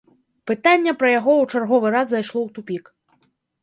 Пытанне 0.51 0.91
пра 1.03 1.13
яго 1.19 1.33
ў 1.43 1.53
чарговы 1.53 1.87
раз 1.99 2.07
зайшло 2.17 2.37
ў 2.43 2.49
тупік. 2.61 2.83